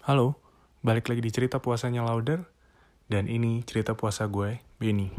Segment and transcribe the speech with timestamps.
[0.00, 0.40] Halo,
[0.80, 2.48] balik lagi di cerita puasanya Lauder
[3.04, 5.12] Dan ini cerita puasa gue, Benny.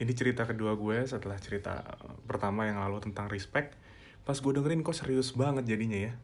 [0.00, 1.84] Ini cerita kedua gue setelah cerita
[2.24, 3.76] pertama yang lalu tentang respect.
[4.24, 6.16] Pas gue dengerin kok serius banget jadinya ya.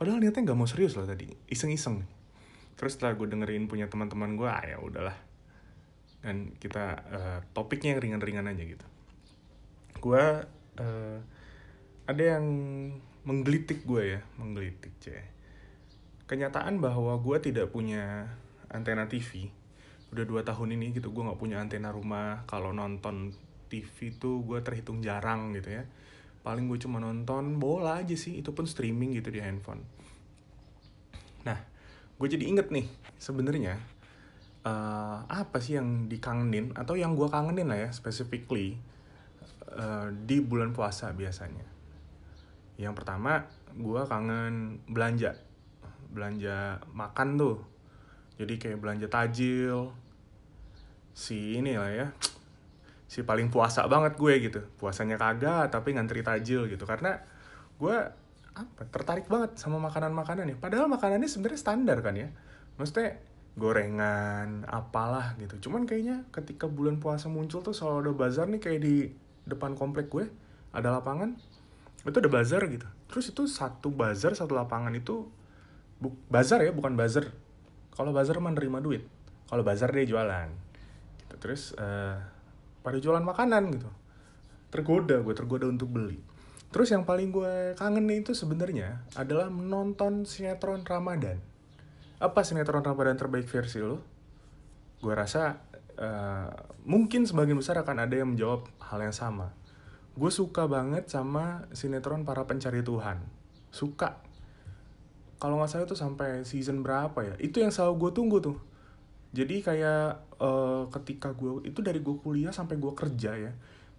[0.00, 2.00] Padahal niatnya nggak mau serius loh tadi, iseng-iseng.
[2.80, 5.35] Terus setelah gue dengerin punya teman-teman gue, ah ya udahlah
[6.26, 8.86] dan kita uh, topiknya yang ringan-ringan aja gitu.
[10.02, 10.42] Gue
[10.82, 11.18] uh,
[12.10, 12.46] ada yang
[13.22, 15.26] menggelitik gue ya menggelitik ceh
[16.26, 18.30] kenyataan bahwa gue tidak punya
[18.70, 19.50] antena TV
[20.10, 22.42] udah dua tahun ini gitu gue nggak punya antena rumah.
[22.50, 23.30] Kalau nonton
[23.70, 25.86] TV tuh gue terhitung jarang gitu ya.
[26.42, 29.82] Paling gue cuma nonton bola aja sih itu pun streaming gitu di handphone.
[31.46, 31.58] Nah
[32.18, 32.86] gue jadi inget nih
[33.18, 33.78] sebenarnya
[34.66, 38.74] uh, apa sih yang dikangenin atau yang gue kangenin lah ya specifically
[39.78, 41.64] uh, di bulan puasa biasanya?
[42.76, 45.38] Yang pertama gue kangen belanja.
[46.10, 47.62] Belanja makan tuh.
[48.36, 49.94] Jadi kayak belanja tajil.
[51.16, 52.08] Si ini lah ya
[53.06, 54.60] si paling puasa banget gue gitu.
[54.76, 56.84] Puasanya kagak tapi ngantri tajil gitu.
[56.84, 57.16] Karena
[57.78, 57.96] gue
[58.56, 60.56] apa tertarik banget sama makanan-makanan ya.
[60.58, 62.28] Padahal makanannya sebenarnya standar kan ya.
[62.76, 63.16] Maksudnya
[63.56, 65.68] gorengan apalah gitu.
[65.68, 68.96] Cuman kayaknya ketika bulan puasa muncul tuh selalu ada bazar nih kayak di
[69.48, 70.28] depan komplek gue.
[70.76, 71.40] Ada lapangan.
[72.04, 72.84] Itu ada bazar gitu.
[73.08, 75.24] Terus itu satu bazar satu lapangan itu
[75.96, 77.32] bu bazar ya bukan bazar.
[77.96, 79.02] Kalau bazar menerima duit.
[79.48, 80.52] Kalau bazar dia jualan.
[81.24, 81.34] Gitu.
[81.40, 82.20] Terus uh,
[82.84, 83.88] pada jualan makanan gitu.
[84.68, 86.20] Tergoda gue tergoda untuk beli.
[86.68, 91.55] Terus yang paling gue kangen itu sebenarnya adalah menonton sinetron Ramadan
[92.16, 94.00] apa sinetron Ramadan terbaik versi lo?
[95.00, 95.60] Gue rasa
[96.00, 96.50] uh,
[96.88, 99.52] mungkin sebagian besar akan ada yang menjawab hal yang sama.
[100.16, 103.20] Gue suka banget sama sinetron para pencari Tuhan.
[103.68, 104.24] Suka.
[105.36, 107.34] Kalau nggak salah tuh sampai season berapa ya?
[107.36, 108.56] Itu yang selalu gue tunggu tuh.
[109.36, 113.52] Jadi kayak uh, ketika gue itu dari gue kuliah sampai gue kerja ya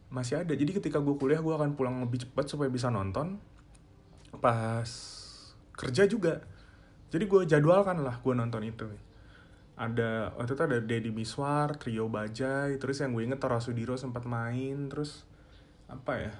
[0.10, 0.58] masih ada.
[0.58, 3.38] Jadi ketika gue kuliah gue akan pulang lebih cepat supaya bisa nonton.
[4.42, 4.90] Pas
[5.78, 6.42] kerja juga
[7.08, 8.88] jadi gue jadwalkan lah gue nonton itu.
[9.78, 14.26] Ada waktu itu ada Deddy Miswar, Trio Bajai, terus yang gue inget Tora Sudiro sempat
[14.28, 15.24] main, terus
[15.88, 16.34] apa ya?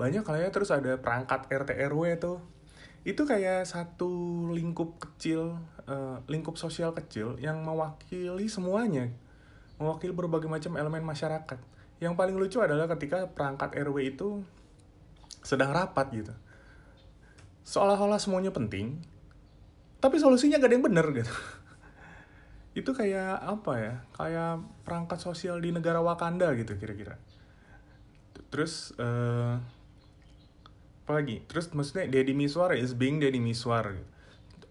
[0.00, 2.38] Banyak lah ya terus ada perangkat RT RW tuh
[3.04, 3.22] itu.
[3.28, 4.08] Kayak satu
[4.54, 5.60] lingkup kecil
[5.90, 9.12] uh, lingkup sosial kecil yang mewakili semuanya.
[9.76, 11.58] Mewakili berbagai macam elemen masyarakat.
[12.00, 14.40] Yang paling lucu adalah ketika perangkat RW itu
[15.44, 16.34] sedang rapat gitu.
[17.66, 19.15] Seolah-olah semuanya penting
[20.06, 21.34] tapi solusinya gak ada yang bener gitu.
[22.78, 23.94] Itu kayak apa ya?
[24.14, 27.18] Kayak perangkat sosial di negara Wakanda gitu kira-kira.
[28.54, 29.58] Terus uh,
[31.02, 31.42] apa lagi?
[31.50, 33.98] Terus maksudnya Deddy Miswar is being Deddy Miswar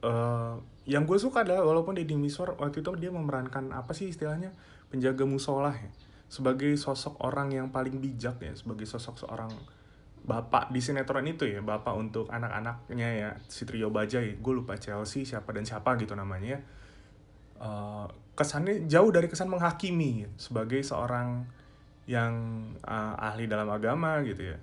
[0.06, 4.56] uh, yang gue suka adalah walaupun Deddy Miswar waktu itu dia memerankan apa sih istilahnya?
[4.88, 5.92] Penjaga musola ya.
[6.32, 8.54] Sebagai sosok orang yang paling bijak ya.
[8.54, 9.52] Sebagai sosok seorang
[10.26, 14.42] bapak di sinetron itu ya bapak untuk anak-anaknya ya si Trio Bajai.
[14.42, 16.66] Gue lupa Chelsea siapa dan siapa gitu namanya.
[17.62, 21.48] Uh, kesannya jauh dari kesan menghakimi sebagai seorang
[22.10, 22.34] yang
[22.84, 24.58] uh, ahli dalam agama gitu ya.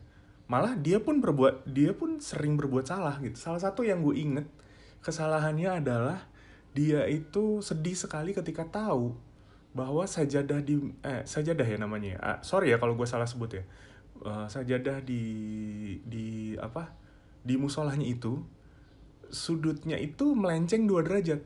[0.50, 3.38] Malah dia pun berbuat dia pun sering berbuat salah gitu.
[3.38, 4.46] Salah satu yang gue inget
[5.00, 6.26] kesalahannya adalah
[6.74, 9.14] dia itu sedih sekali ketika tahu
[9.72, 13.64] bahwa sajadah di eh sajadah ya namanya uh, sorry ya kalau gue salah sebut ya
[14.22, 15.22] uh, sajadah di
[16.06, 16.94] di apa
[17.42, 18.42] di musolahnya itu
[19.32, 21.40] sudutnya itu melenceng dua derajat.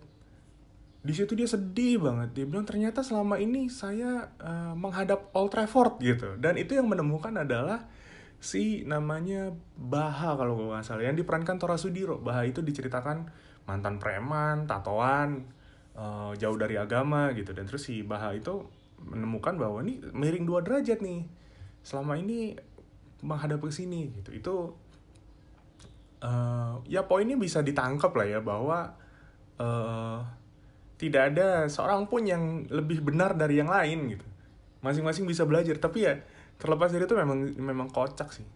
[1.07, 2.35] Di situ dia sedih banget.
[2.35, 6.35] Dia bilang ternyata selama ini saya uh, menghadap Old Trafford gitu.
[6.35, 7.87] Dan itu yang menemukan adalah
[8.43, 12.19] si namanya Baha kalau gue nggak salah yang diperankan Tora Sudiro.
[12.19, 13.31] Baha itu diceritakan
[13.71, 15.47] mantan preman tatoan
[15.95, 17.55] uh, jauh dari agama gitu.
[17.55, 18.67] Dan terus si Baha itu
[18.99, 21.23] menemukan bahwa ini miring dua derajat nih.
[21.87, 22.59] Selama ini
[23.25, 24.31] menghadap ke sini gitu.
[24.35, 24.55] Itu
[26.21, 28.93] uh, ya poinnya bisa ditangkap lah ya bahwa
[29.61, 30.21] uh,
[30.97, 34.27] tidak ada seorang pun yang lebih benar dari yang lain gitu.
[34.81, 35.77] Masing-masing bisa belajar.
[35.77, 36.17] Tapi ya
[36.57, 38.47] terlepas dari itu memang memang kocak sih.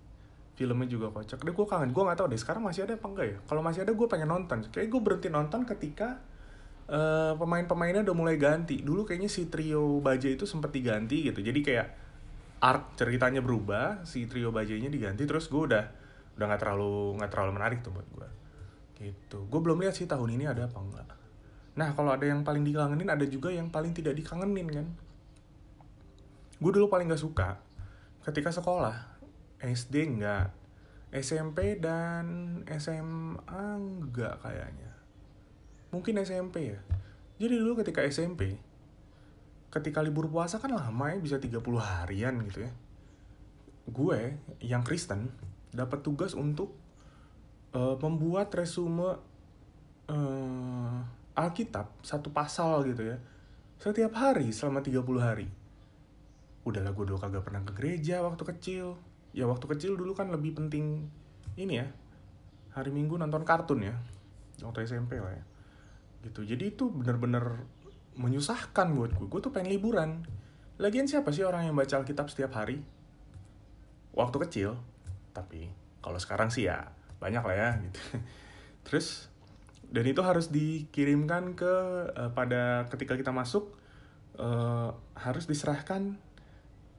[0.57, 1.41] Filmnya juga kocak.
[1.41, 1.93] Deh gue kangen.
[1.93, 3.39] Gue nggak tahu deh sekarang masih ada apa enggak ya?
[3.45, 4.59] Kalau masih ada gue pengen nonton.
[4.73, 6.21] Kayak gue berhenti nonton ketika
[6.89, 8.81] uh, pemain-pemainnya udah mulai ganti.
[8.81, 11.41] Dulu kayaknya si trio baja itu sempat diganti gitu.
[11.45, 11.89] Jadi kayak
[12.61, 15.85] arc ceritanya berubah si trio bajainya diganti terus gue udah
[16.37, 18.29] udah nggak terlalu nggak terlalu menarik tuh buat gue
[19.01, 19.49] gitu.
[19.49, 21.09] Gue belum lihat sih tahun ini ada apa enggak.
[21.81, 24.87] Nah kalau ada yang paling dikangenin ada juga yang paling tidak dikangenin kan?
[26.61, 27.57] Gue dulu paling gak suka
[28.29, 29.09] ketika sekolah.
[29.61, 30.53] SD enggak
[31.11, 34.93] SMP dan SMA enggak kayaknya.
[35.91, 36.81] Mungkin SMP ya.
[37.41, 38.61] Jadi dulu ketika SMP
[39.71, 42.73] ketika libur puasa kan lama ya bisa 30 harian gitu ya.
[43.87, 45.31] Gue yang Kristen
[45.71, 46.75] dapat tugas untuk
[47.75, 49.19] uh, membuat resume
[50.11, 50.99] uh,
[51.39, 53.17] Alkitab satu pasal gitu ya.
[53.81, 55.49] Setiap hari selama 30 hari.
[56.67, 58.99] Udahlah gue dulu kagak pernah ke gereja waktu kecil.
[59.31, 61.07] Ya waktu kecil dulu kan lebih penting
[61.55, 61.87] ini ya.
[62.75, 63.95] Hari minggu nonton kartun ya.
[64.61, 65.45] Waktu SMP lah ya.
[66.27, 66.45] Gitu.
[66.45, 67.65] Jadi itu bener-bener
[68.19, 70.11] menyusahkan buat gue gue tuh pengen liburan.
[70.81, 72.81] Lagian siapa sih orang yang baca Alkitab setiap hari?
[74.17, 74.71] Waktu kecil.
[75.37, 75.71] Tapi
[76.01, 76.91] kalau sekarang sih ya
[77.21, 78.01] banyak lah ya gitu.
[78.89, 79.29] Terus
[79.91, 81.75] dan itu harus dikirimkan ke
[82.15, 83.75] uh, pada ketika kita masuk
[84.39, 86.17] uh, harus diserahkan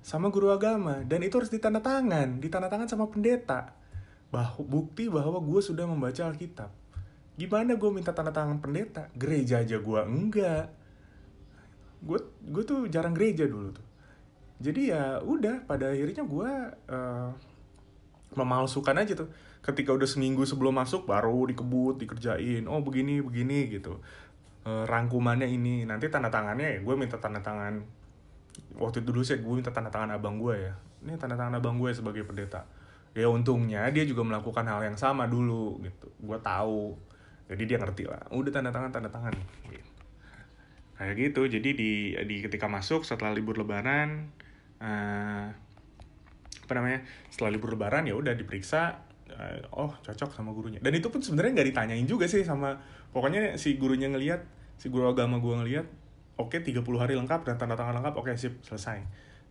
[0.06, 1.02] sama guru agama.
[1.04, 2.38] Dan itu harus ditandatangan.
[2.42, 3.74] Ditandatangan sama pendeta.
[4.32, 6.72] Bahwa bukti bahwa gue sudah membaca Alkitab.
[7.36, 9.10] Gimana gue minta tanda tangan pendeta?
[9.18, 10.81] Gereja aja gue enggak
[12.02, 13.86] gue gue tuh jarang gereja dulu tuh.
[14.62, 16.52] Jadi ya udah pada akhirnya gue
[16.90, 17.30] uh,
[18.38, 19.30] memalsukan aja tuh.
[19.62, 22.66] Ketika udah seminggu sebelum masuk baru dikebut dikerjain.
[22.66, 24.02] Oh begini begini gitu.
[24.66, 25.86] Uh, rangkumannya ini.
[25.86, 27.82] Nanti tanda tangannya ya gue minta tanda tangan.
[28.78, 30.74] Waktu itu dulu sih gue minta tanda tangan abang gue ya.
[31.06, 32.66] Ini tanda tangan abang gue sebagai pendeta.
[33.12, 36.10] Ya untungnya dia juga melakukan hal yang sama dulu gitu.
[36.22, 36.98] Gue tahu.
[37.50, 38.22] Jadi dia ngerti lah.
[38.34, 39.34] Udah tanda tangan tanda tangan.
[39.68, 39.91] Gitu.
[41.10, 41.42] Kayak gitu.
[41.50, 44.30] Jadi di di ketika masuk setelah libur lebaran
[44.78, 45.48] uh,
[46.62, 47.02] apa namanya
[47.34, 49.02] setelah libur lebaran ya udah diperiksa
[49.34, 50.78] uh, oh cocok sama gurunya.
[50.78, 52.78] Dan itu pun sebenarnya nggak ditanyain juga sih sama
[53.12, 54.46] pokoknya si gurunya ngelihat
[54.78, 55.88] si guru agama gue ngelihat
[56.40, 59.02] oke okay, 30 hari lengkap dan tanda tangan lengkap oke okay, sip selesai.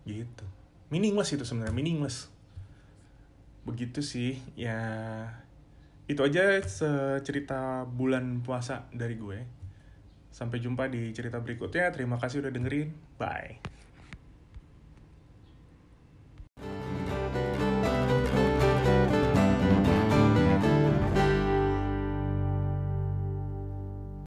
[0.07, 0.47] Gitu.
[0.89, 2.31] Meaningless itu sebenarnya meaningless.
[3.67, 4.79] Begitu sih ya
[6.11, 6.59] itu aja
[7.23, 9.60] cerita bulan puasa dari gue
[10.31, 11.91] sampai jumpa di cerita berikutnya.
[11.91, 12.89] Terima kasih udah dengerin.
[13.19, 13.90] Bye